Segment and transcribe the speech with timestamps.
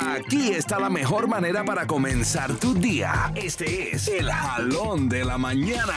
[0.00, 3.32] Aquí está la mejor manera para comenzar tu día.
[3.34, 5.94] Este es el jalón de la mañana.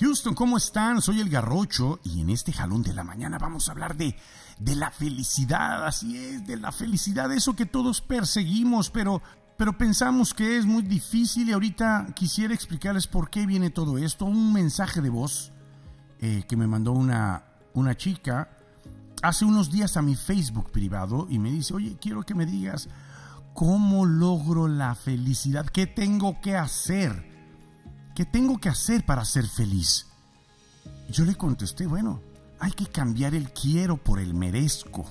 [0.00, 1.02] Houston, ¿cómo están?
[1.02, 4.16] Soy el Garrocho y en este jalón de la mañana vamos a hablar de,
[4.58, 9.20] de la felicidad, así es, de la felicidad, eso que todos perseguimos, pero,
[9.58, 14.24] pero pensamos que es muy difícil y ahorita quisiera explicarles por qué viene todo esto.
[14.24, 15.52] Un mensaje de voz
[16.18, 17.44] eh, que me mandó una,
[17.74, 18.56] una chica
[19.22, 22.88] hace unos días a mi Facebook privado y me dice, oye, quiero que me digas
[23.54, 27.24] cómo logro la felicidad, qué tengo que hacer,
[28.14, 30.08] qué tengo que hacer para ser feliz.
[31.08, 32.20] Yo le contesté, bueno,
[32.58, 35.04] hay que cambiar el quiero por el merezco.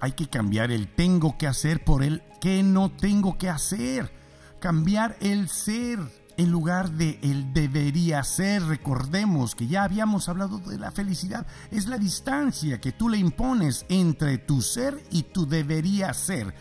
[0.00, 4.12] Hay que cambiar el tengo que hacer por el que no tengo que hacer.
[4.60, 5.98] Cambiar el ser
[6.38, 8.62] en lugar de el debería ser.
[8.62, 11.46] Recordemos que ya habíamos hablado de la felicidad.
[11.70, 16.54] Es la distancia que tú le impones entre tu ser y tu debería ser.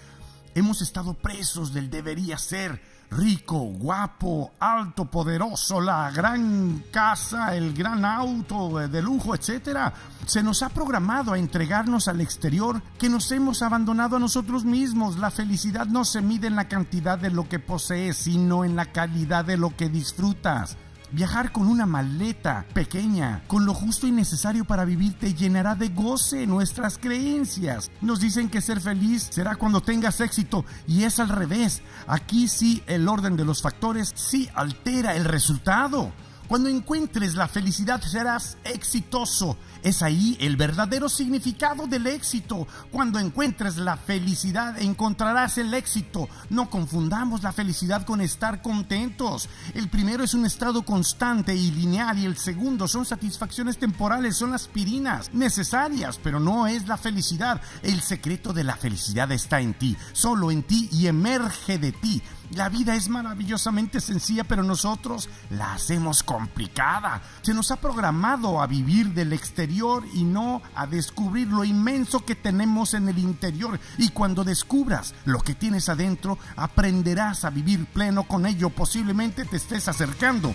[0.58, 8.04] Hemos estado presos del debería ser rico, guapo, alto, poderoso, la gran casa, el gran
[8.04, 9.94] auto de lujo, etc.
[10.26, 15.20] Se nos ha programado a entregarnos al exterior que nos hemos abandonado a nosotros mismos.
[15.20, 18.92] La felicidad no se mide en la cantidad de lo que posees, sino en la
[18.92, 20.76] calidad de lo que disfrutas.
[21.12, 25.88] Viajar con una maleta pequeña, con lo justo y necesario para vivir, te llenará de
[25.88, 27.90] goce nuestras creencias.
[28.02, 31.82] Nos dicen que ser feliz será cuando tengas éxito y es al revés.
[32.08, 36.12] Aquí sí el orden de los factores sí altera el resultado.
[36.48, 39.58] Cuando encuentres la felicidad serás exitoso.
[39.84, 42.68] Es ahí el verdadero significado del éxito.
[42.90, 46.30] Cuando encuentres la felicidad encontrarás el éxito.
[46.50, 49.50] No confundamos la felicidad con estar contentos.
[49.74, 54.54] El primero es un estado constante y lineal y el segundo son satisfacciones temporales, son
[54.54, 57.62] aspirinas necesarias, pero no es la felicidad.
[57.84, 62.22] El secreto de la felicidad está en ti, solo en ti y emerge de ti.
[62.52, 67.20] La vida es maravillosamente sencilla, pero nosotros la hacemos complicada.
[67.42, 72.36] Se nos ha programado a vivir del exterior y no a descubrir lo inmenso que
[72.36, 73.80] tenemos en el interior.
[73.98, 78.70] Y cuando descubras lo que tienes adentro, aprenderás a vivir pleno con ello.
[78.70, 80.54] Posiblemente te estés acercando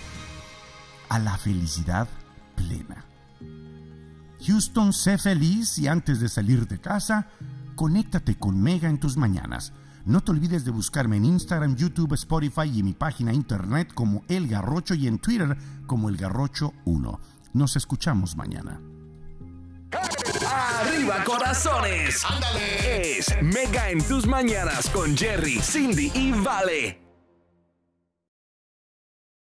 [1.09, 2.07] a la felicidad
[2.55, 3.03] plena.
[4.45, 7.27] Houston, sé feliz y antes de salir de casa,
[7.75, 9.73] conéctate con Mega en tus mañanas.
[10.05, 14.23] No te olvides de buscarme en Instagram, YouTube, Spotify y en mi página internet como
[14.27, 17.19] El Garrocho y en Twitter como El Garrocho 1.
[17.53, 18.81] Nos escuchamos mañana.
[20.81, 22.23] Arriba corazones.
[22.85, 27.02] Es Mega en tus mañanas con Jerry, Cindy y Vale.